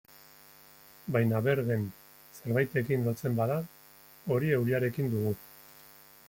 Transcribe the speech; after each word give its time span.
Baina 1.15 1.41
Bergen 1.47 1.83
zerbaitekin 2.37 3.05
lotzen 3.09 3.37
bada, 3.41 3.59
hori 4.37 4.51
euriarekin 4.57 5.13
dugu. 5.15 5.37